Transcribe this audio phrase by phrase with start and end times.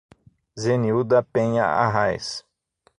[0.57, 2.43] Zenilda Penha Arraes